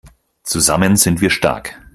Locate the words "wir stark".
1.21-1.79